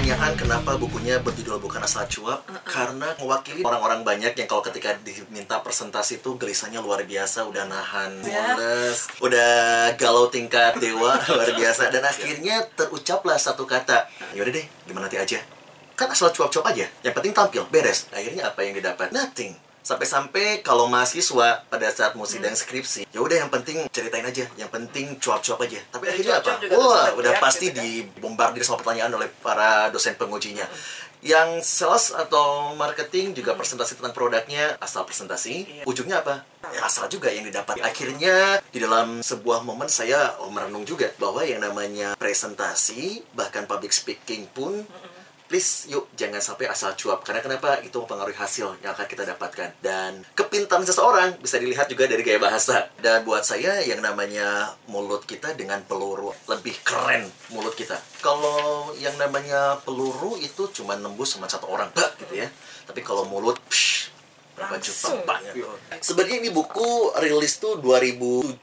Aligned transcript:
pertanyaan 0.00 0.32
kenapa 0.32 0.80
bukunya 0.80 1.20
berjudul 1.20 1.60
bukan 1.60 1.84
asal 1.84 2.08
cuap 2.08 2.40
karena 2.64 3.12
mewakili 3.20 3.60
orang-orang 3.60 4.00
banyak 4.00 4.32
yang 4.32 4.48
kalau 4.48 4.64
ketika 4.64 4.96
diminta 5.04 5.60
presentasi 5.60 6.24
itu 6.24 6.40
gelisahnya 6.40 6.80
luar 6.80 7.04
biasa 7.04 7.44
udah 7.44 7.68
nahan 7.68 8.16
Ya. 8.24 8.56
mules 8.56 9.12
udah 9.20 9.92
galau 10.00 10.32
tingkat 10.32 10.80
dewa 10.80 11.20
luar 11.28 11.52
biasa. 11.52 11.92
Dan 11.92 12.00
akhirnya 12.00 12.64
terucaplah 12.72 13.36
satu 13.36 13.68
kata 13.68 14.08
yaudah 14.32 14.48
deh 14.56 14.64
gimana 14.88 15.04
nanti 15.04 15.20
aja? 15.20 15.36
Kan 15.92 16.08
asal 16.08 16.32
cuap-cuap 16.32 16.72
aja 16.72 16.88
yang 17.04 17.12
penting 17.12 17.36
tampil 17.36 17.68
beres. 17.68 18.08
Akhirnya 18.08 18.48
apa 18.48 18.64
yang 18.64 18.72
didapat? 18.80 19.12
Nothing 19.12 19.52
sampai-sampai 19.80 20.60
kalau 20.60 20.86
mahasiswa 20.86 21.64
pada 21.64 21.86
saat 21.88 22.12
mau 22.12 22.24
sidang 22.24 22.52
skripsi 22.52 23.04
ya 23.06 23.18
udah 23.18 23.36
yang 23.40 23.50
penting 23.50 23.88
ceritain 23.88 24.22
aja 24.22 24.44
yang 24.54 24.68
penting 24.68 25.16
cuap-cuap 25.16 25.64
aja. 25.64 25.80
Tapi 25.90 26.04
Dan 26.04 26.12
akhirnya 26.12 26.34
apa? 26.38 26.52
wah 26.70 27.04
terus 27.08 27.18
udah 27.18 27.32
pasti 27.38 27.66
gitu 27.66 27.74
kan. 27.74 27.82
dibombardir 27.82 28.62
sama 28.62 28.78
pertanyaan 28.78 29.12
oleh 29.12 29.28
para 29.40 29.88
dosen 29.88 30.14
pengujinya. 30.14 30.64
Yang 31.20 31.68
sales 31.68 32.16
atau 32.16 32.72
marketing 32.72 33.36
juga 33.36 33.52
presentasi 33.52 33.92
tentang 33.94 34.16
produknya 34.16 34.80
asal 34.80 35.04
presentasi 35.04 35.68
Iya. 35.68 35.84
ujungnya 35.84 36.24
apa? 36.24 36.48
Ya 36.72 36.80
asal 36.82 37.08
juga 37.08 37.28
yang 37.28 37.44
didapat. 37.44 37.76
Akhirnya 37.80 38.56
di 38.66 38.80
dalam 38.80 39.20
sebuah 39.20 39.60
momen 39.60 39.84
saya 39.86 40.32
oh, 40.40 40.48
merenung 40.48 40.84
juga 40.84 41.12
bahwa 41.16 41.44
yang 41.44 41.60
namanya 41.60 42.16
presentasi 42.16 43.20
bahkan 43.32 43.64
public 43.64 43.92
speaking 43.92 44.48
pun 44.48 44.88
please 45.50 45.90
yuk 45.90 46.06
jangan 46.14 46.38
sampai 46.38 46.70
asal 46.70 46.94
cuap. 46.94 47.26
Karena 47.26 47.42
kenapa? 47.42 47.82
Itu 47.82 48.06
mempengaruhi 48.06 48.38
hasil 48.38 48.78
yang 48.86 48.94
akan 48.94 49.06
kita 49.10 49.26
dapatkan. 49.26 49.82
Dan 49.82 50.22
kepintaran 50.38 50.86
seseorang 50.86 51.42
bisa 51.42 51.58
dilihat 51.58 51.90
juga 51.90 52.06
dari 52.06 52.22
gaya 52.22 52.38
bahasa. 52.38 52.86
Dan 53.02 53.26
buat 53.26 53.42
saya 53.42 53.82
yang 53.82 53.98
namanya 53.98 54.78
mulut 54.86 55.26
kita 55.26 55.58
dengan 55.58 55.82
peluru 55.82 56.30
lebih 56.46 56.78
keren 56.86 57.26
mulut 57.50 57.74
kita. 57.74 57.98
Kalau 58.22 58.94
yang 59.02 59.18
namanya 59.18 59.82
peluru 59.82 60.38
itu 60.38 60.70
cuma 60.70 60.94
nembus 60.94 61.34
sama 61.34 61.50
satu 61.50 61.66
orang. 61.66 61.90
Bah, 61.90 62.14
gitu 62.22 62.38
ya. 62.38 62.46
Tapi 62.86 63.02
kalau 63.02 63.26
mulut 63.26 63.58
psh, 63.66 63.99
Langsung. 64.60 65.24
banyak. 65.24 65.56
Sebenarnya 66.04 66.36
ini 66.44 66.50
buku 66.52 67.16
rilis 67.16 67.56
tuh 67.56 67.80
2017 67.80 68.60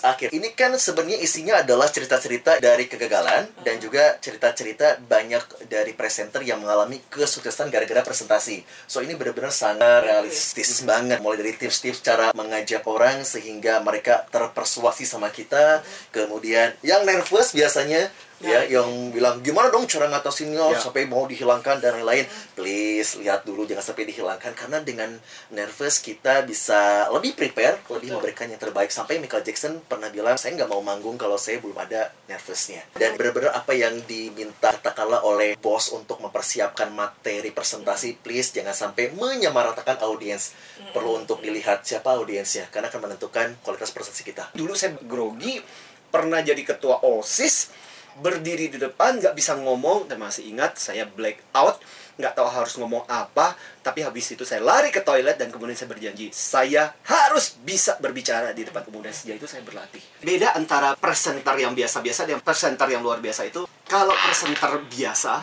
akhir. 0.00 0.28
Ini 0.32 0.48
kan 0.56 0.72
sebenarnya 0.80 1.20
isinya 1.20 1.60
adalah 1.60 1.92
cerita-cerita 1.92 2.56
dari 2.64 2.88
kegagalan 2.88 3.52
dan 3.60 3.76
juga 3.76 4.16
cerita-cerita 4.20 5.04
banyak 5.04 5.68
dari 5.68 5.92
presenter 5.92 6.40
yang 6.40 6.64
mengalami 6.64 7.04
kesuksesan 7.12 7.68
gara-gara 7.68 8.00
presentasi. 8.00 8.64
So 8.88 9.04
ini 9.04 9.12
benar-benar 9.14 9.52
sangat 9.52 10.08
realistis 10.08 10.80
banget. 10.84 11.20
Mulai 11.20 11.44
dari 11.44 11.52
tips-tips 11.60 12.00
cara 12.00 12.32
mengajak 12.32 12.84
orang 12.88 13.24
sehingga 13.28 13.84
mereka 13.84 14.24
terpersuasi 14.32 15.04
sama 15.04 15.28
kita. 15.28 15.84
Kemudian 16.08 16.72
yang 16.80 17.04
nervous 17.04 17.52
biasanya 17.52 18.08
ya 18.44 18.60
yang 18.68 19.08
bilang 19.08 19.40
gimana 19.40 19.72
dong 19.72 19.88
cara 19.88 20.06
ngatasinnya 20.12 20.76
Ya. 20.76 20.78
sampai 20.78 21.08
mau 21.08 21.24
dihilangkan 21.24 21.80
dan 21.80 21.96
lain-lain? 22.00 22.28
Please 22.52 23.16
lihat 23.18 23.42
dulu 23.42 23.64
jangan 23.64 23.80
sampai 23.82 24.04
dihilangkan 24.04 24.52
karena 24.52 24.78
dengan 24.84 25.16
nervous 25.50 25.98
kita 25.98 26.44
bisa 26.44 27.08
lebih 27.08 27.32
prepare 27.32 27.80
lebih 27.88 28.14
memberikan 28.14 28.46
yang 28.46 28.60
terbaik. 28.60 28.92
Sampai 28.92 29.16
Michael 29.16 29.42
Jackson 29.42 29.80
pernah 29.84 30.12
bilang 30.12 30.36
saya 30.36 30.52
nggak 30.54 30.68
mau 30.68 30.84
manggung 30.84 31.16
kalau 31.16 31.40
saya 31.40 31.58
belum 31.58 31.74
ada 31.80 32.12
nervousnya. 32.28 32.84
Dan 32.94 33.16
benar-benar 33.16 33.56
apa 33.56 33.72
yang 33.72 33.96
diminta 34.04 34.76
katakanlah 34.76 35.24
oleh 35.24 35.56
bos 35.56 35.88
untuk 35.90 36.20
mempersiapkan 36.20 36.92
materi 36.92 37.48
presentasi 37.50 38.20
please 38.20 38.52
jangan 38.52 38.76
sampai 38.76 39.10
menyamaratakan 39.16 40.04
audiens. 40.04 40.52
Perlu 40.92 41.24
untuk 41.24 41.40
dilihat 41.40 41.82
siapa 41.82 42.14
audiensnya 42.14 42.68
karena 42.68 42.92
akan 42.92 43.08
menentukan 43.08 43.56
kualitas 43.64 43.90
presentasi 43.90 44.22
kita. 44.22 44.44
Dulu 44.52 44.76
saya 44.76 44.94
grogi, 45.00 45.58
pernah 46.06 46.38
jadi 46.38 46.60
ketua 46.62 47.02
OSIS, 47.02 47.70
berdiri 48.18 48.70
di 48.70 48.78
depan, 48.78 49.18
nggak 49.18 49.34
bisa 49.34 49.58
ngomong, 49.58 50.06
dan 50.06 50.20
masih 50.20 50.46
ingat 50.46 50.78
saya 50.78 51.06
black 51.08 51.42
out, 51.54 51.80
nggak 52.14 52.34
tahu 52.38 52.46
harus 52.46 52.78
ngomong 52.78 53.02
apa, 53.10 53.58
tapi 53.82 54.06
habis 54.06 54.30
itu 54.30 54.46
saya 54.46 54.62
lari 54.62 54.94
ke 54.94 55.02
toilet 55.02 55.34
dan 55.34 55.50
kemudian 55.50 55.74
saya 55.74 55.90
berjanji, 55.90 56.30
saya 56.30 56.94
harus 57.10 57.58
bisa 57.58 57.98
berbicara 57.98 58.54
di 58.54 58.62
depan 58.62 58.86
kemudian 58.86 59.10
sejak 59.10 59.42
itu 59.42 59.50
saya 59.50 59.66
berlatih. 59.66 60.02
Beda 60.22 60.54
antara 60.54 60.94
presenter 60.94 61.58
yang 61.58 61.74
biasa-biasa 61.74 62.26
dan 62.26 62.38
presenter 62.38 62.86
yang 62.86 63.02
luar 63.02 63.18
biasa 63.18 63.50
itu, 63.50 63.66
kalau 63.90 64.14
presenter 64.14 64.78
biasa, 64.86 65.42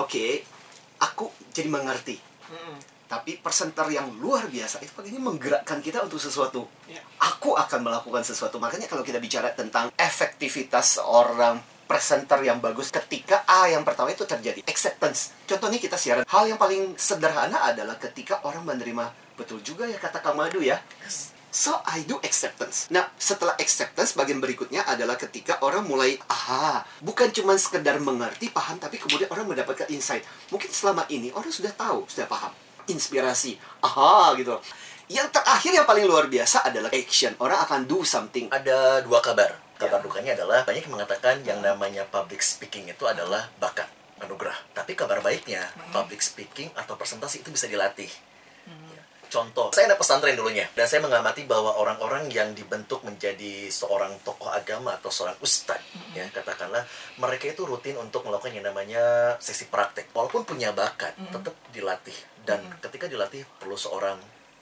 oke, 0.00 0.24
aku 1.04 1.28
jadi 1.52 1.68
mengerti. 1.68 2.16
Tapi 3.06 3.38
presenter 3.38 3.86
yang 3.94 4.18
luar 4.18 4.50
biasa 4.50 4.82
itu 4.82 4.90
paling 4.90 5.22
menggerakkan 5.22 5.78
kita 5.78 6.02
untuk 6.02 6.18
sesuatu. 6.18 6.66
Iya. 6.90 6.98
Aku 7.22 7.54
akan 7.54 7.86
melakukan 7.86 8.26
sesuatu. 8.26 8.58
Makanya 8.58 8.90
kalau 8.90 9.06
kita 9.06 9.22
bicara 9.22 9.54
tentang 9.54 9.94
efektivitas 9.94 10.98
seorang 10.98 11.62
presenter 11.86 12.42
yang 12.42 12.58
bagus 12.58 12.90
ketika 12.90 13.46
A 13.46 13.70
yang 13.70 13.86
pertama 13.86 14.10
itu 14.10 14.26
terjadi 14.26 14.60
acceptance. 14.66 15.32
Contohnya 15.46 15.78
kita 15.78 15.94
siaran. 15.94 16.26
Hal 16.26 16.44
yang 16.50 16.58
paling 16.58 16.98
sederhana 16.98 17.62
adalah 17.62 17.96
ketika 17.96 18.42
orang 18.42 18.66
menerima 18.66 19.14
betul 19.38 19.62
juga 19.62 19.86
ya 19.86 19.96
kata 19.96 20.20
Kang 20.20 20.36
Madu 20.36 20.60
ya. 20.60 20.82
So 21.56 21.80
I 21.88 22.04
do 22.04 22.20
acceptance. 22.20 22.92
Nah, 22.92 23.08
setelah 23.16 23.56
acceptance 23.56 24.12
bagian 24.12 24.44
berikutnya 24.44 24.84
adalah 24.84 25.16
ketika 25.16 25.56
orang 25.64 25.88
mulai 25.88 26.20
aha, 26.28 26.84
bukan 27.00 27.32
cuma 27.32 27.56
sekedar 27.56 27.96
mengerti, 27.96 28.52
paham, 28.52 28.76
tapi 28.76 29.00
kemudian 29.00 29.32
orang 29.32 29.48
mendapatkan 29.48 29.88
insight. 29.88 30.20
Mungkin 30.52 30.68
selama 30.68 31.08
ini 31.08 31.32
orang 31.32 31.48
sudah 31.48 31.72
tahu, 31.72 32.04
sudah 32.12 32.28
paham. 32.28 32.52
Inspirasi, 32.92 33.56
aha 33.80 34.36
gitu. 34.36 34.60
Yang 35.08 35.32
terakhir 35.32 35.72
yang 35.80 35.86
paling 35.88 36.04
luar 36.04 36.28
biasa 36.28 36.66
adalah 36.66 36.92
action. 36.92 37.32
Orang 37.40 37.62
akan 37.64 37.88
do 37.88 38.04
something. 38.04 38.52
ada 38.52 39.00
dua 39.00 39.24
kabar. 39.24 39.65
Kabar 39.76 40.00
Ya. 40.00 40.04
dukanya 40.04 40.32
adalah 40.36 40.64
banyak 40.64 40.88
yang 40.88 40.94
mengatakan 40.96 41.36
yang 41.44 41.60
namanya 41.60 42.08
public 42.08 42.40
speaking 42.40 42.88
itu 42.88 43.04
adalah 43.04 43.48
bakat 43.60 43.88
anugerah. 44.24 44.56
Tapi 44.72 44.96
kabar 44.96 45.20
baiknya 45.20 45.68
public 45.92 46.24
speaking 46.24 46.72
atau 46.72 46.96
presentasi 46.96 47.44
itu 47.44 47.52
bisa 47.52 47.68
dilatih. 47.68 48.08
Ya. 48.66 49.02
Contoh, 49.26 49.74
saya 49.74 49.90
anak 49.90 50.00
pesantren 50.00 50.38
dulunya 50.38 50.64
dan 50.72 50.86
saya 50.88 51.02
mengamati 51.02 51.44
bahwa 51.44 51.76
orang-orang 51.76 52.30
yang 52.32 52.54
dibentuk 52.56 53.02
menjadi 53.04 53.68
seorang 53.68 54.16
tokoh 54.22 54.48
agama 54.48 54.96
atau 54.96 55.10
seorang 55.10 55.36
ustadz, 55.42 55.82
ya 56.14 56.24
katakanlah 56.30 56.86
mereka 57.20 57.50
itu 57.50 57.66
rutin 57.66 57.98
untuk 57.98 58.24
melakukan 58.24 58.54
yang 58.54 58.64
namanya 58.64 59.34
sesi 59.42 59.66
praktek. 59.68 60.14
Walaupun 60.14 60.46
punya 60.46 60.70
bakat, 60.72 61.12
tetap 61.18 61.52
dilatih 61.74 62.16
dan 62.46 62.62
ketika 62.78 63.10
dilatih 63.10 63.42
perlu 63.58 63.74
seorang 63.74 64.16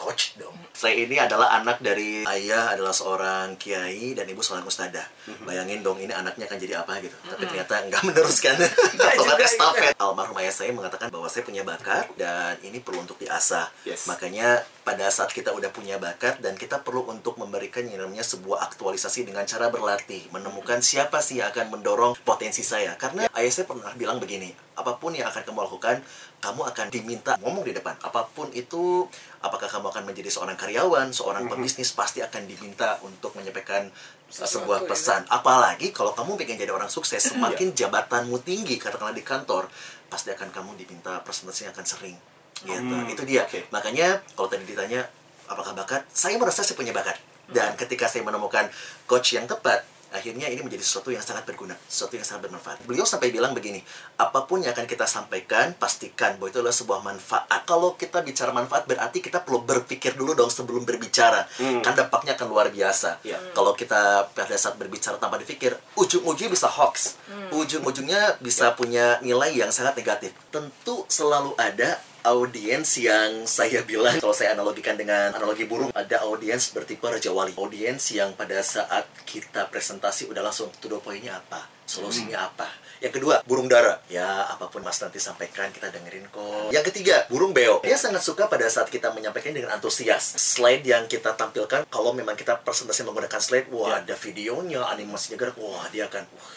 coach 0.04 0.37
dong. 0.37 0.53
Saya 0.76 1.00
ini 1.00 1.16
adalah 1.16 1.56
anak 1.56 1.81
dari 1.81 2.28
ayah 2.28 2.76
adalah 2.76 2.92
seorang 2.92 3.56
kiai 3.56 4.12
dan 4.12 4.28
ibu 4.28 4.44
seorang 4.44 4.69
ustadzah. 4.69 5.09
Bayangin 5.48 5.81
dong 5.81 5.97
ini 5.97 6.12
anaknya 6.12 6.44
akan 6.44 6.59
jadi 6.60 6.84
apa 6.84 7.00
gitu. 7.00 7.16
Tapi 7.25 7.48
ternyata 7.48 7.75
nggak 7.88 8.03
meneruskan 8.04 8.54
tongkat 9.16 9.41
estafet. 9.41 9.93
Almarhum 9.97 10.37
ayah 10.44 10.53
saya 10.53 10.76
mengatakan 10.76 11.09
bahwa 11.09 11.25
saya 11.32 11.48
punya 11.48 11.64
bakat 11.64 12.12
dan 12.20 12.60
ini 12.60 12.84
perlu 12.84 13.00
untuk 13.00 13.16
diasah. 13.16 13.72
Yes. 13.88 14.04
Makanya 14.04 14.60
pada 14.84 15.09
saat 15.09 15.32
kita 15.32 15.56
udah 15.56 15.72
punya 15.72 15.97
bakat 15.97 16.44
dan 16.44 16.60
kita 16.60 16.84
perlu 16.84 17.09
untuk 17.09 17.41
memberikan 17.41 17.88
yang 17.88 18.04
namanya 18.04 18.20
sebuah 18.20 18.69
aktualisasi 18.69 19.25
dengan 19.25 19.48
cara 19.48 19.72
berlatih, 19.72 20.28
menemukan 20.28 20.84
siapa 20.84 21.25
sih 21.25 21.41
yang 21.41 21.48
akan 21.48 21.81
mendorong 21.81 22.12
potensi 22.20 22.60
saya. 22.60 22.93
Karena 23.00 23.25
ayah 23.32 23.53
saya 23.54 23.64
pernah 23.64 23.88
bilang 23.97 24.20
begini, 24.20 24.53
apa 24.76 25.00
pun 25.00 25.16
yang 25.16 25.32
akan 25.32 25.41
kamu 25.41 25.64
lakukan, 25.64 26.04
kamu 26.44 26.60
akan 26.60 26.87
diminta 26.93 27.41
ngomong 27.41 27.65
di 27.65 27.72
depan. 27.72 27.97
Apa 28.05 28.28
pun 28.28 28.53
itu, 28.53 29.09
apakah 29.41 29.65
kamu 29.65 29.88
akan 29.88 30.05
menjadi 30.05 30.28
seorang 30.28 30.60
karyawan, 30.60 31.09
seorang 31.09 31.49
pebisnis, 31.49 31.97
pasti 31.97 32.21
akan 32.21 32.44
diminta 32.44 33.00
untuk 33.00 33.32
menyampaikan 33.32 33.88
Sesuatu, 34.28 34.60
sebuah 34.60 34.84
ya. 34.84 34.88
pesan. 34.93 35.21
Apalagi 35.32 35.88
kalau 35.97 36.12
kamu 36.12 36.37
pengen 36.37 36.60
jadi 36.60 36.72
orang 36.77 36.93
sukses, 36.93 37.25
semakin 37.32 37.72
jabatanmu 37.72 38.37
tinggi, 38.44 38.77
katakanlah 38.77 39.16
di 39.16 39.25
kantor, 39.25 39.72
pasti 40.12 40.37
akan 40.37 40.53
kamu 40.53 40.77
diminta 40.77 41.16
presentasinya 41.25 41.72
akan 41.72 41.87
sering. 41.88 42.16
Gitu. 42.61 42.76
Hmm, 42.76 43.09
Itu 43.09 43.25
dia. 43.25 43.49
oke. 43.49 43.72
Makanya 43.72 44.21
kalau 44.37 44.49
tadi 44.53 44.69
ditanya 44.69 45.09
apakah 45.49 45.72
bakat, 45.72 46.05
saya 46.12 46.37
merasa 46.37 46.61
saya 46.61 46.76
punya 46.76 46.93
bakat. 46.93 47.16
Dan 47.44 47.76
ketika 47.76 48.09
saya 48.09 48.25
menemukan 48.25 48.69
coach 49.09 49.37
yang 49.37 49.44
tepat, 49.49 49.84
akhirnya 50.14 50.46
ini 50.46 50.62
menjadi 50.62 50.87
sesuatu 50.87 51.11
yang 51.11 51.20
sangat 51.20 51.43
berguna, 51.43 51.75
sesuatu 51.90 52.14
yang 52.14 52.22
sangat 52.22 52.46
bermanfaat. 52.46 52.87
Beliau 52.87 53.02
sampai 53.02 53.34
bilang 53.34 53.50
begini, 53.50 53.82
apa 54.14 54.46
pun 54.46 54.62
yang 54.62 54.70
akan 54.70 54.87
kita 54.87 55.11
sampaikan, 55.11 55.75
pastikan 55.75 56.38
bahwa 56.38 56.55
itu 56.55 56.58
adalah 56.62 56.76
sebuah 56.76 57.00
manfaat. 57.02 57.66
Kalau 57.66 57.99
kita 57.99 58.22
bicara 58.22 58.55
manfaat, 58.55 58.87
berarti 58.87 59.19
kita 59.19 59.43
perlu 59.43 59.66
berpikir 59.66 60.14
dulu 60.14 60.38
dong 60.38 60.55
sebelum 60.55 60.87
berbicara. 60.87 61.50
Hmm. 61.58 61.82
Kan 61.82 61.99
dampaknya 61.99 62.38
akan 62.38 62.46
luar 62.46 62.70
biasa. 62.70 63.26
Ya. 63.26 63.43
Kalau 63.50 63.75
kita 63.75 64.31
pada 64.31 64.55
saat 64.55 64.78
berbicara 64.78 65.19
tanpa 65.19 65.43
dipikir, 65.43 65.75
ujung-ujungnya 65.99 66.55
bisa 66.55 66.70
hoax. 66.70 67.19
Ujung-ujungnya 67.50 68.38
bisa 68.38 68.70
punya 68.78 69.19
nilai 69.19 69.50
yang 69.50 69.75
sangat 69.75 69.99
negatif. 69.99 70.31
Tentu 70.55 71.02
selalu 71.10 71.58
ada 71.58 71.99
audiens 72.25 72.88
yang 72.97 73.44
saya 73.44 73.85
bilang 73.85 74.17
kalau 74.17 74.32
saya 74.32 74.56
analogikan 74.56 74.97
dengan 74.97 75.29
analogi 75.37 75.69
burung 75.69 75.93
ada 75.93 76.25
audiens 76.25 76.73
bertipe 76.73 77.05
Raja 77.05 77.29
Wali. 77.31 77.53
Audiens 77.61 78.00
yang 78.17 78.32
pada 78.32 78.56
saat 78.65 79.05
kita 79.29 79.69
presentasi 79.69 80.32
udah 80.32 80.41
langsung 80.41 80.73
to 80.81 80.88
the 80.88 80.97
point-nya 80.97 81.37
apa? 81.37 81.69
Solusinya 81.85 82.49
apa? 82.49 82.65
Yang 83.05 83.21
kedua 83.21 83.44
burung 83.44 83.69
dara. 83.69 84.00
Ya 84.09 84.49
apa 84.49 84.73
pun 84.73 84.81
mas 84.81 84.97
nanti 84.97 85.21
sampaikan 85.21 85.69
kita 85.69 85.93
dengerin 85.93 86.25
kok. 86.32 86.73
Yang 86.73 86.88
ketiga 86.88 87.29
burung 87.29 87.53
beo. 87.53 87.85
Dia 87.85 88.00
sangat 88.00 88.25
suka 88.25 88.49
pada 88.49 88.65
saat 88.73 88.88
kita 88.88 89.12
menyampaikan 89.12 89.53
dengan 89.53 89.77
antusias. 89.77 90.32
Slide 90.41 90.81
yang 90.81 91.05
kita 91.05 91.37
tampilkan 91.37 91.85
kalau 91.93 92.17
memang 92.17 92.32
kita 92.41 92.56
presentasi 92.65 93.05
menggunakan 93.05 93.37
slide 93.37 93.69
wah 93.69 93.93
Ya. 93.94 94.00
ada 94.00 94.17
videonya 94.17 94.81
animasinya 94.88 95.37
gerak 95.37 95.61
wah 95.61 95.85
dia 95.93 96.09
akan 96.09 96.25
wah 96.32 96.49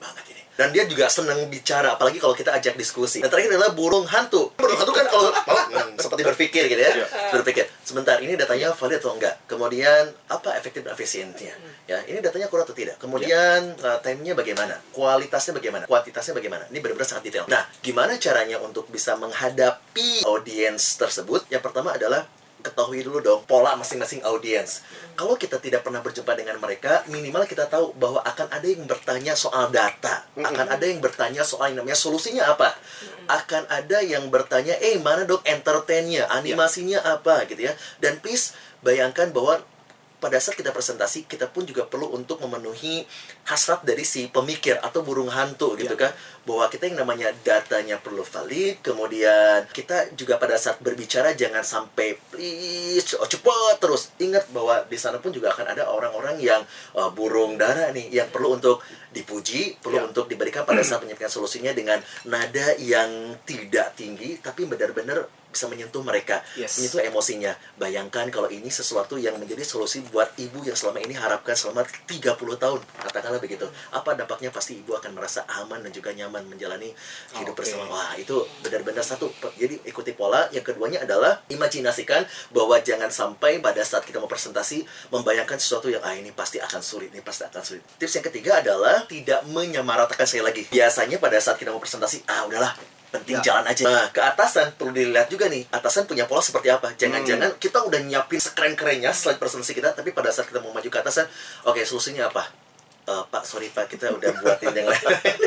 banget 0.00 0.24
ini. 0.32 0.42
Dan 0.60 0.76
dia 0.76 0.84
juga 0.84 1.08
senang 1.08 1.48
bicara, 1.48 1.96
apalagi 1.96 2.20
kalau 2.20 2.36
kita 2.36 2.52
ajak 2.52 2.76
diskusi. 2.76 3.24
Dan 3.24 3.32
terakhir 3.32 3.56
adalah 3.56 3.72
burung 3.72 4.04
hantu. 4.04 4.52
Burung 4.60 4.76
hantu 4.76 4.92
kan 4.92 5.08
kalau 5.08 5.32
oh, 5.32 5.32
hmm, 5.72 5.96
seperti 5.96 6.20
berpikir 6.20 6.62
gitu 6.68 6.80
ya, 6.84 6.92
Iya. 7.00 7.06
berpikir. 7.32 7.64
Sebentar, 7.80 8.20
ini 8.20 8.36
datanya 8.36 8.68
valid 8.76 9.00
atau 9.00 9.16
enggak? 9.16 9.40
Kemudian 9.48 10.12
apa 10.28 10.60
efektif 10.60 10.84
dan 10.84 10.92
efisiennya? 10.92 11.56
Ya, 11.88 12.04
ini 12.04 12.20
datanya 12.20 12.52
akurat 12.52 12.68
atau 12.68 12.76
tidak? 12.76 13.00
Kemudian 13.00 13.72
uh, 13.80 13.98
time-nya 14.04 14.36
bagaimana? 14.36 14.76
Kualitasnya 14.92 15.56
bagaimana? 15.56 15.88
Kuantitasnya 15.88 16.36
bagaimana? 16.36 16.68
Ini 16.68 16.78
benar-benar 16.84 17.08
sangat 17.08 17.24
detail. 17.32 17.48
Nah, 17.48 17.64
gimana 17.80 18.20
caranya 18.20 18.60
untuk 18.60 18.84
bisa 18.92 19.16
menghadapi 19.16 20.28
audiens 20.28 21.00
tersebut? 21.00 21.48
Yang 21.48 21.72
pertama 21.72 21.96
adalah 21.96 22.28
ketahui 22.60 23.04
dulu 23.04 23.20
dong 23.20 23.42
pola 23.48 23.76
masing-masing 23.76 24.24
audiens. 24.24 24.84
Kalau 25.16 25.36
kita 25.36 25.60
tidak 25.60 25.84
pernah 25.84 26.00
berjumpa 26.00 26.32
dengan 26.36 26.56
mereka, 26.60 27.04
minimal 27.08 27.44
kita 27.44 27.68
tahu 27.68 27.92
bahwa 27.96 28.20
akan 28.24 28.48
ada 28.48 28.64
yang 28.64 28.84
bertanya 28.88 29.32
soal 29.36 29.68
data, 29.68 30.24
akan 30.36 30.66
ada 30.68 30.84
yang 30.84 31.00
bertanya 31.00 31.44
soal 31.44 31.72
yang 31.72 31.84
namanya 31.84 31.98
solusinya 31.98 32.48
apa, 32.48 32.72
akan 33.28 33.68
ada 33.68 34.00
yang 34.00 34.28
bertanya, 34.32 34.76
eh 34.80 34.96
mana 35.00 35.28
dok 35.28 35.44
entertainnya, 35.44 36.28
animasinya 36.32 37.00
apa? 37.04 37.44
Gitu 37.48 37.68
ya. 37.68 37.72
Dan 38.00 38.20
please 38.24 38.56
bayangkan 38.80 39.32
bahwa 39.32 39.60
pada 40.20 40.36
saat 40.36 40.60
kita 40.60 40.70
presentasi 40.70 41.24
kita 41.24 41.48
pun 41.48 41.64
juga 41.64 41.88
perlu 41.88 42.12
untuk 42.12 42.44
memenuhi 42.44 43.08
hasrat 43.48 43.80
dari 43.82 44.04
si 44.04 44.28
pemikir 44.28 44.76
atau 44.84 45.00
burung 45.00 45.32
hantu 45.32 45.74
gitu 45.80 45.96
kan? 45.96 46.12
Bahwa 46.44 46.68
kita 46.68 46.92
yang 46.92 47.00
namanya 47.00 47.32
datanya 47.40 47.96
perlu 47.96 48.20
valid 48.20 48.84
kemudian 48.84 49.64
kita 49.72 50.12
juga 50.14 50.36
pada 50.36 50.60
saat 50.60 50.76
berbicara 50.84 51.32
jangan 51.32 51.64
sampai 51.64 52.20
please 52.28 53.16
oh, 53.16 53.24
cepat 53.24 53.80
terus. 53.80 54.12
Ingat 54.20 54.52
bahwa 54.52 54.84
di 54.84 55.00
sana 55.00 55.16
pun 55.16 55.32
juga 55.32 55.56
akan 55.56 55.72
ada 55.72 55.88
orang-orang 55.88 56.36
yang 56.38 56.60
uh, 56.94 57.08
burung 57.08 57.56
dara 57.56 57.88
nih 57.90 58.12
yang 58.12 58.28
perlu 58.28 58.60
untuk 58.60 58.84
dipuji 59.10 59.80
perlu 59.82 59.98
Ya. 60.00 60.06
untuk 60.06 60.30
diberikan 60.30 60.62
pada 60.62 60.80
saat 60.86 61.02
menyampaikan 61.02 61.28
solusinya 61.28 61.74
dengan 61.74 61.98
nada 62.24 62.78
yang 62.78 63.34
tidak 63.42 63.98
tinggi 63.98 64.38
tapi 64.38 64.64
benar-benar 64.64 65.39
bisa 65.50 65.66
menyentuh 65.66 66.00
mereka 66.00 66.40
Yes. 66.54 66.78
menyentuh 66.78 67.02
emosinya. 67.04 67.52
Bayangkan 67.76 68.30
kalau 68.30 68.46
ini 68.46 68.70
sesuatu 68.70 69.18
yang 69.18 69.36
menjadi 69.36 69.66
solusi 69.66 70.00
buat 70.08 70.30
ibu 70.38 70.62
yang 70.62 70.78
selama 70.78 71.02
ini 71.02 71.14
harapkan 71.14 71.52
selama 71.54 71.82
30 72.06 72.56
tahun. 72.56 72.80
Katakanlah 73.02 73.42
begitu. 73.42 73.66
Apa 73.90 74.14
dampaknya? 74.14 74.48
Pasti 74.54 74.78
ibu 74.78 74.94
akan 74.94 75.14
merasa 75.14 75.42
aman 75.60 75.82
dan 75.82 75.90
juga 75.90 76.14
nyaman 76.14 76.46
menjalani 76.46 76.94
hidup 77.36 77.54
Oke. 77.54 77.66
bersama. 77.66 77.86
Wah, 77.90 78.14
itu 78.14 78.34
benar-benar 78.62 79.02
satu. 79.02 79.30
Jadi 79.58 79.82
ikuti 79.84 80.14
pola. 80.14 80.46
Yang 80.54 80.74
keduanya 80.74 81.02
adalah 81.02 81.42
imajinasikan 81.50 82.22
bahwa 82.54 82.78
jangan 82.80 83.10
sampai 83.10 83.58
pada 83.58 83.82
saat 83.82 84.06
kita 84.06 84.22
mau 84.22 84.30
presentasi 84.30 84.86
membayangkan 85.10 85.58
sesuatu 85.58 85.90
yang 85.90 86.02
ah 86.06 86.14
ini 86.14 86.30
pasti 86.30 86.62
akan 86.62 86.80
sulit, 86.80 87.10
ini 87.10 87.20
pasti 87.20 87.44
akan 87.46 87.62
sulit. 87.62 87.82
Tips 87.98 88.14
yang 88.16 88.26
ketiga 88.30 88.50
adalah 88.62 89.04
tidak 89.06 89.42
menyamaratakan 89.50 90.26
saya 90.26 90.46
lagi. 90.46 90.66
Biasanya 90.70 91.18
pada 91.18 91.36
saat 91.42 91.58
kita 91.58 91.74
mau 91.74 91.82
presentasi, 91.82 92.22
ah 92.30 92.46
udahlah 92.46 92.72
penting 93.10 93.36
Ya. 93.36 93.42
jalan 93.44 93.66
aja. 93.66 93.82
Nah, 93.84 94.06
ke 94.08 94.18
atasan 94.18 94.72
perlu 94.72 94.90
dilihat 94.90 95.26
juga 95.26 95.46
nih. 95.46 95.66
Atasan 95.68 96.04
punya 96.04 96.24
pola 96.24 96.40
seperti 96.40 96.68
apa? 96.68 96.94
Jangan-jangan 96.94 97.58
kita 97.58 97.82
udah 97.82 98.00
nyiapin 98.00 98.38
sekeren-kerennya 98.38 99.10
slide 99.10 99.36
presentasi 99.36 99.72
kita, 99.72 99.90
tapi 99.90 100.10
pada 100.10 100.30
saat 100.30 100.46
kita 100.46 100.58
mau 100.58 100.70
maju 100.70 100.84
ke 100.84 100.98
atasan, 100.98 101.26
oke 101.64 101.78
solusinya 101.80 102.26
apa? 102.26 102.46
Eh, 103.02 103.24
Pak, 103.26 103.42
sorry 103.42 103.66
Pak, 103.68 103.88
kita 103.88 104.12
udah 104.12 104.30
buatin 104.38 104.70
yang 104.70 104.86
lain. 104.86 105.02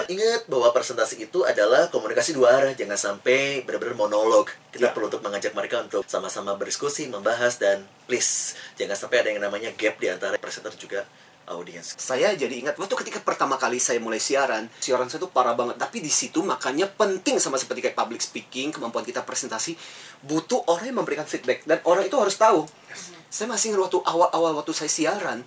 Ingat 0.10 0.46
bahwa 0.46 0.70
presentasi 0.70 1.16
itu 1.22 1.42
adalah 1.42 1.88
komunikasi 1.88 2.34
dua 2.34 2.52
arah, 2.54 2.74
jangan 2.74 2.98
sampai 2.98 3.62
benar-benar 3.62 3.96
monolog. 3.96 4.52
Kita 4.68 4.84
Ya. 4.84 4.92
perlu 4.92 5.08
untuk 5.08 5.22
mengajak 5.22 5.54
mereka 5.54 5.80
untuk 5.80 6.04
sama-sama 6.04 6.54
berdiskusi, 6.54 7.08
membahas 7.08 7.56
dan 7.56 7.86
please 8.04 8.54
jangan 8.74 8.98
sampai 8.98 9.22
ada 9.22 9.30
yang 9.30 9.40
namanya 9.40 9.72
gap 9.72 9.96
di 9.96 10.08
antara 10.08 10.36
presenter 10.36 10.74
juga 10.74 11.06
audiens. 11.50 11.96
saya 12.00 12.32
jadi 12.36 12.52
ingat 12.52 12.76
waktu 12.80 12.96
ketika 13.06 13.20
pertama 13.24 13.60
kali 13.60 13.82
saya 13.82 14.00
mulai 14.00 14.20
siaran 14.20 14.70
siaran 14.80 15.08
saya 15.08 15.24
tuh 15.24 15.32
parah 15.32 15.58
banget 15.58 15.80
tapi 15.80 16.00
di 16.00 16.12
situ 16.12 16.44
makanya 16.46 16.88
penting 16.88 17.42
sama 17.42 17.60
seperti 17.60 17.90
kayak 17.90 17.98
public 17.98 18.22
speaking 18.24 18.72
kemampuan 18.72 19.04
kita 19.04 19.26
presentasi 19.26 19.76
butuh 20.24 20.64
orang 20.72 20.94
yang 20.94 20.98
memberikan 21.04 21.28
feedback 21.28 21.68
dan 21.68 21.84
orang 21.84 22.08
itu 22.08 22.16
harus 22.16 22.36
tahu 22.40 22.64
saya 23.28 23.50
masih 23.50 23.74
ingat 23.74 23.90
waktu 23.90 24.00
awal-awal 24.06 24.62
waktu 24.62 24.72
saya 24.72 24.92
siaran 24.92 25.42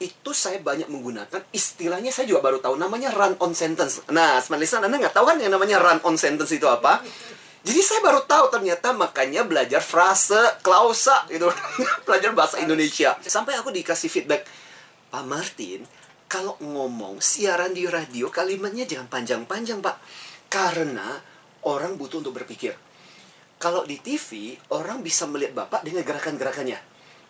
itu 0.00 0.32
saya 0.32 0.56
banyak 0.64 0.88
menggunakan 0.88 1.44
istilahnya 1.52 2.08
saya 2.08 2.24
juga 2.24 2.40
baru 2.40 2.58
tahu 2.64 2.80
namanya 2.80 3.12
run 3.12 3.36
on 3.40 3.52
sentence 3.52 4.00
nah 4.08 4.40
Smart 4.40 4.60
Listener, 4.60 4.88
anda 4.88 4.96
nggak 4.96 5.12
tahu 5.12 5.28
kan 5.28 5.36
yang 5.36 5.52
namanya 5.52 5.76
run 5.76 6.00
on 6.04 6.16
sentence 6.16 6.50
itu 6.56 6.64
apa 6.64 7.04
jadi 7.60 7.80
saya 7.84 8.00
baru 8.00 8.24
tahu 8.24 8.48
ternyata 8.48 8.96
makanya 8.96 9.44
belajar 9.44 9.84
frase, 9.84 10.40
klausa 10.64 11.28
gitu. 11.28 11.44
belajar 12.08 12.32
bahasa 12.32 12.56
Indonesia. 12.56 13.12
Sampai 13.20 13.52
aku 13.60 13.68
dikasih 13.68 14.08
feedback, 14.08 14.48
Pak 15.10 15.26
Martin, 15.26 15.82
kalau 16.30 16.54
ngomong 16.62 17.18
siaran 17.18 17.74
di 17.74 17.90
radio 17.90 18.30
kalimatnya 18.30 18.86
jangan 18.86 19.10
panjang-panjang, 19.10 19.82
Pak. 19.82 19.96
Karena 20.46 21.18
orang 21.66 21.98
butuh 21.98 22.22
untuk 22.22 22.38
berpikir. 22.38 22.78
Kalau 23.58 23.82
di 23.82 23.98
TV, 23.98 24.54
orang 24.70 25.02
bisa 25.02 25.26
melihat 25.26 25.66
Bapak 25.66 25.82
dengan 25.82 26.06
gerakan-gerakannya. 26.06 26.78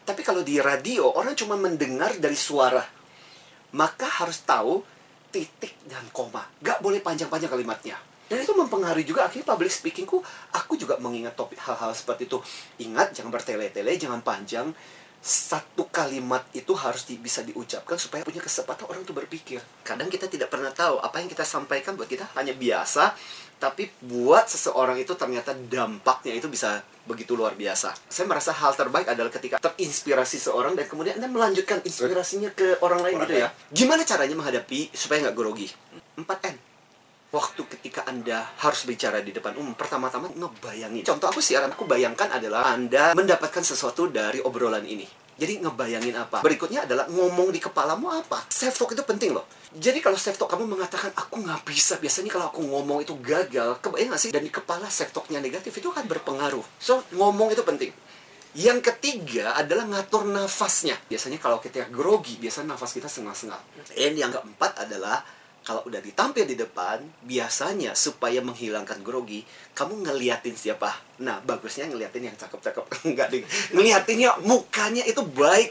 Tapi 0.04 0.20
kalau 0.20 0.44
di 0.44 0.60
radio, 0.60 1.08
orang 1.08 1.32
cuma 1.32 1.56
mendengar 1.56 2.12
dari 2.20 2.36
suara. 2.36 2.84
Maka 3.72 4.06
harus 4.22 4.44
tahu 4.44 4.84
titik 5.32 5.80
dan 5.88 6.04
koma. 6.12 6.44
Gak 6.60 6.84
boleh 6.84 7.00
panjang-panjang 7.00 7.50
kalimatnya. 7.50 7.96
Dan 8.30 8.46
itu 8.46 8.54
mempengaruhi 8.54 9.02
juga 9.02 9.26
akhirnya 9.26 9.42
public 9.42 9.72
speakingku. 9.74 10.22
Aku 10.54 10.78
juga 10.78 11.00
mengingat 11.02 11.34
topik 11.34 11.58
hal-hal 11.66 11.90
seperti 11.96 12.30
itu. 12.30 12.38
Ingat, 12.86 13.10
jangan 13.10 13.34
bertele-tele, 13.34 13.98
jangan 13.98 14.22
panjang. 14.22 14.70
Satu 15.20 15.84
kalimat 15.92 16.40
itu 16.56 16.72
harus 16.72 17.04
di- 17.04 17.20
bisa 17.20 17.44
diucapkan 17.44 18.00
supaya 18.00 18.24
punya 18.24 18.40
kesempatan 18.40 18.88
orang 18.88 19.04
itu 19.04 19.12
berpikir. 19.12 19.60
Kadang 19.84 20.08
kita 20.08 20.32
tidak 20.32 20.48
pernah 20.48 20.72
tahu 20.72 20.96
apa 20.96 21.20
yang 21.20 21.28
kita 21.28 21.44
sampaikan 21.44 21.92
buat 21.92 22.08
kita 22.08 22.24
hanya 22.40 22.56
biasa, 22.56 23.12
tapi 23.60 23.92
buat 24.00 24.48
seseorang 24.48 24.96
itu 24.96 25.12
ternyata 25.12 25.52
dampaknya 25.52 26.32
itu 26.32 26.48
bisa 26.48 26.80
begitu 27.04 27.36
luar 27.36 27.52
biasa. 27.52 27.92
Saya 28.08 28.24
merasa 28.24 28.56
hal 28.56 28.72
terbaik 28.72 29.12
adalah 29.12 29.28
ketika 29.28 29.60
terinspirasi 29.60 30.40
seorang 30.40 30.72
dan 30.72 30.88
kemudian 30.88 31.20
Anda 31.20 31.28
melanjutkan 31.28 31.84
inspirasinya 31.84 32.48
ke 32.56 32.80
orang 32.80 33.04
lain 33.04 33.20
Orang 33.20 33.28
gitu 33.28 33.34
ya. 33.44 33.48
Gimana 33.68 34.08
caranya 34.08 34.32
menghadapi 34.32 34.88
supaya 34.96 35.28
nggak 35.28 35.36
grogi? 35.36 35.68
4N. 36.16 36.69
Waktu 37.30 37.62
ketika 37.78 38.02
Anda 38.10 38.42
harus 38.58 38.82
bicara 38.82 39.22
di 39.22 39.30
depan 39.30 39.54
umum, 39.54 39.78
pertama-tama 39.78 40.26
ngebayangin. 40.34 41.06
Contoh 41.06 41.30
aku 41.30 41.38
siaran 41.38 41.70
aku 41.70 41.86
bayangkan 41.86 42.26
adalah 42.26 42.74
Anda 42.74 43.14
mendapatkan 43.14 43.62
sesuatu 43.62 44.10
dari 44.10 44.42
obrolan 44.42 44.82
ini. 44.82 45.06
Jadi 45.40 45.62
ngebayangin 45.64 46.20
apa? 46.20 46.44
Berikutnya 46.44 46.84
adalah 46.84 47.08
ngomong 47.08 47.48
di 47.48 47.62
kepalamu 47.62 48.12
apa? 48.12 48.44
Self 48.52 48.76
talk 48.76 48.92
itu 48.92 49.00
penting 49.06 49.32
loh. 49.32 49.48
Jadi 49.72 50.02
kalau 50.04 50.18
self 50.20 50.36
talk 50.36 50.52
kamu 50.52 50.68
mengatakan 50.68 51.14
aku 51.16 51.40
nggak 51.40 51.64
bisa, 51.64 51.96
biasanya 51.96 52.28
kalau 52.28 52.52
aku 52.52 52.60
ngomong 52.60 53.00
itu 53.06 53.16
gagal, 53.22 53.80
kebayang 53.80 54.12
nggak 54.12 54.20
sih? 54.20 54.34
Dan 54.34 54.44
di 54.44 54.52
kepala 54.52 54.90
self 54.92 55.16
talknya 55.16 55.40
negatif 55.40 55.72
itu 55.72 55.88
akan 55.88 56.04
berpengaruh. 56.04 56.66
So 56.76 57.06
ngomong 57.16 57.56
itu 57.56 57.64
penting. 57.64 57.88
Yang 58.52 58.92
ketiga 58.92 59.54
adalah 59.54 59.86
ngatur 59.86 60.26
nafasnya. 60.26 60.98
Biasanya 61.06 61.38
kalau 61.38 61.62
kita 61.62 61.86
grogi, 61.88 62.36
biasanya 62.36 62.74
nafas 62.74 62.92
kita 62.92 63.06
sengah-sengah. 63.08 63.62
Dan 63.94 64.12
yang 64.18 64.34
keempat 64.34 64.76
adalah 64.82 65.24
kalau 65.70 65.86
udah 65.86 66.02
ditampil 66.02 66.50
di 66.50 66.58
depan, 66.58 66.98
biasanya 67.22 67.94
supaya 67.94 68.42
menghilangkan 68.42 69.06
grogi, 69.06 69.46
kamu 69.70 70.02
ngeliatin 70.02 70.58
siapa. 70.58 70.90
Nah, 71.22 71.38
bagusnya 71.46 71.86
ngeliatin 71.86 72.26
yang 72.26 72.34
cakep-cakep. 72.34 72.90
Enggak 73.06 73.30
ding. 73.30 73.46
Ngeliatinnya 73.70 74.42
mukanya 74.42 75.06
itu 75.06 75.22
baik. 75.22 75.70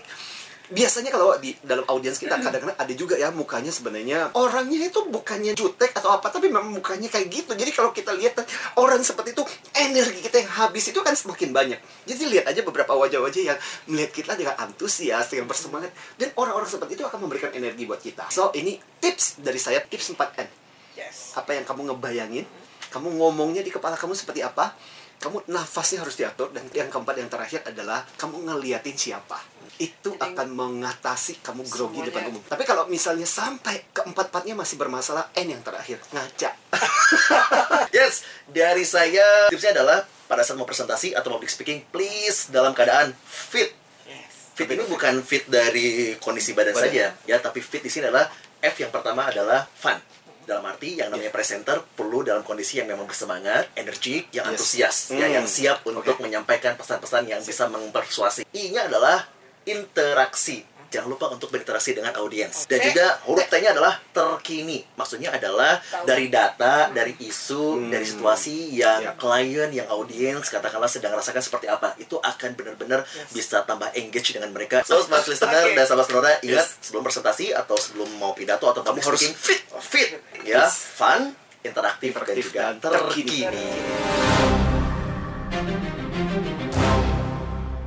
Biasanya 0.70 1.10
kalau 1.10 1.34
di 1.42 1.58
dalam 1.66 1.82
audiens 1.90 2.22
kita 2.22 2.38
kadang-kadang 2.38 2.78
ada 2.78 2.94
juga 2.94 3.18
ya 3.18 3.34
mukanya 3.34 3.74
sebenarnya 3.74 4.30
orangnya 4.38 4.86
itu 4.86 5.02
bukannya 5.10 5.58
jutek 5.58 5.98
atau 5.98 6.14
apa 6.14 6.30
tapi 6.30 6.54
memang 6.54 6.70
mukanya 6.70 7.10
kayak 7.10 7.26
gitu. 7.34 7.58
Jadi 7.58 7.72
kalau 7.74 7.90
kita 7.90 8.14
lihat 8.14 8.38
orang 8.78 9.02
seperti 9.02 9.34
itu 9.34 9.42
energi 9.74 10.22
kita 10.22 10.46
yang 10.46 10.52
habis 10.54 10.94
itu 10.94 11.02
kan 11.02 11.18
semakin 11.18 11.50
banyak. 11.50 11.80
Jadi 12.06 12.22
lihat 12.30 12.46
aja 12.54 12.62
beberapa 12.62 12.94
wajah-wajah 12.94 13.42
yang 13.42 13.58
melihat 13.90 14.12
kita 14.14 14.38
dengan 14.38 14.54
antusias, 14.62 15.26
dengan 15.34 15.50
bersemangat 15.50 15.90
dan 16.22 16.30
orang-orang 16.38 16.70
seperti 16.70 17.02
itu 17.02 17.04
akan 17.06 17.18
memberikan 17.26 17.50
energi 17.50 17.90
buat 17.90 18.02
kita. 18.02 18.30
So, 18.30 18.54
ini 18.54 18.78
tips 19.02 19.42
dari 19.42 19.58
saya, 19.58 19.82
tips 19.82 20.14
4N. 20.14 20.48
Yes. 20.94 21.34
Apa 21.34 21.58
yang 21.58 21.66
kamu 21.66 21.90
ngebayangin, 21.90 22.46
kamu 22.94 23.18
ngomongnya 23.18 23.66
di 23.66 23.74
kepala 23.74 23.98
kamu 23.98 24.14
seperti 24.14 24.46
apa, 24.46 24.78
kamu 25.20 25.52
nafasnya 25.52 26.06
harus 26.06 26.16
diatur 26.16 26.54
dan 26.56 26.64
yang 26.72 26.88
keempat 26.88 27.16
yang 27.20 27.28
terakhir 27.28 27.60
adalah 27.68 28.08
kamu 28.16 28.48
ngeliatin 28.48 28.96
siapa. 28.96 29.59
Itu 29.80 30.12
Jadi- 30.12 30.20
akan 30.22 30.48
mengatasi 30.52 31.40
kamu 31.40 31.64
grogi 31.64 31.98
Semuanya. 31.98 32.08
depan 32.12 32.24
umum. 32.30 32.44
Tapi 32.44 32.64
kalau 32.64 32.84
misalnya 32.86 33.24
sampai 33.24 33.88
keempat-empatnya 33.90 34.52
masih 34.54 34.76
bermasalah, 34.76 35.32
N 35.34 35.48
yang 35.50 35.64
terakhir, 35.64 36.04
ngaca. 36.12 36.52
Yes, 37.90 38.22
dari 38.46 38.84
saya 38.84 39.48
tipsnya 39.48 39.74
adalah 39.74 40.04
pada 40.26 40.44
saat 40.44 40.56
mau 40.56 40.64
presentasi 40.64 41.12
atau 41.12 41.32
public 41.32 41.50
speaking, 41.50 41.82
please 41.90 42.48
dalam 42.48 42.72
keadaan 42.72 43.16
fit. 43.24 43.74
Yes. 44.06 44.54
Fit 44.54 44.68
ini 44.68 44.84
bukan 44.84 45.24
fit 45.24 45.48
dari 45.48 46.14
kondisi 46.18 46.52
badan, 46.52 46.76
Badan. 46.76 46.86
saja, 46.86 47.06
ya, 47.26 47.38
tapi 47.40 47.60
fit 47.60 47.80
di 47.80 47.90
sini 47.90 48.06
adalah 48.06 48.30
F 48.60 48.76
yang 48.78 48.92
pertama 48.92 49.26
adalah 49.26 49.66
fun. 49.66 49.98
Dalam 50.44 50.66
arti 50.66 50.98
yang 50.98 51.10
namanya 51.10 51.30
presenter 51.30 51.82
perlu 51.82 52.22
dalam 52.22 52.42
kondisi 52.42 52.78
yang 52.78 52.86
memang 52.86 53.06
bersemangat, 53.06 53.70
energik, 53.74 54.30
yang 54.30 54.46
Yes. 54.46 54.52
antusias, 54.52 54.96
ya, 55.12 55.26
Hmm. 55.26 55.36
yang 55.36 55.46
siap 55.46 55.82
untuk 55.84 56.04
Oke. 56.12 56.22
menyampaikan 56.22 56.74
pesan-pesan 56.74 57.26
yang 57.26 57.40
bisa 57.40 57.66
mempersuasi. 57.66 58.46
I-nya 58.50 58.86
adalah 58.86 59.26
interaksi. 59.70 60.66
Jangan 60.90 61.06
lupa 61.06 61.30
untuk 61.30 61.54
berinteraksi 61.54 61.94
dengan 61.94 62.10
audiens. 62.18 62.66
Dan 62.66 62.82
Oke. 62.82 62.90
juga 62.90 63.22
huruf 63.30 63.46
T-nya 63.46 63.78
adalah 63.78 64.02
terkini. 64.10 64.82
Maksudnya 64.98 65.30
adalah 65.30 65.78
dari 66.02 66.34
data, 66.34 66.90
dari 66.90 67.14
isu, 67.22 67.78
Hmm. 67.78 67.94
dari 67.94 68.10
situasi 68.10 68.74
yang 68.74 68.98
Ya. 69.06 69.14
klien, 69.14 69.70
yang 69.70 69.86
audiens 69.86 70.50
katakanlah 70.50 70.90
sedang 70.90 71.14
rasakan 71.14 71.46
seperti 71.46 71.70
apa. 71.70 71.94
Itu 72.02 72.18
akan 72.18 72.58
benar-benar 72.58 73.06
Yes. 73.06 73.30
bisa 73.30 73.62
tambah 73.70 73.94
engage 73.94 74.34
dengan 74.34 74.50
mereka. 74.50 74.82
So, 74.82 74.98
smart 75.06 75.30
listener 75.30 75.62
Oke. 75.62 75.78
dan 75.78 75.86
sahabat 75.86 76.06
sonora, 76.10 76.32
ingat 76.42 76.66
Yes. 76.66 76.82
sebelum 76.82 77.06
presentasi 77.06 77.54
atau 77.54 77.78
sebelum 77.78 78.10
mau 78.18 78.34
pidato 78.34 78.66
atau 78.66 78.82
Kamu 78.82 78.98
harus 78.98 79.30
fit. 79.38 79.62
fit, 79.78 80.10
ya, 80.42 80.66
Yes. 80.66 80.98
fun, 80.98 81.38
interaktif, 81.62 82.18
Interaktif 82.18 82.50
dan 82.50 82.50
juga 82.50 82.62
dan 82.66 82.74
terkini. 82.82 83.46
terkini. 83.46 84.19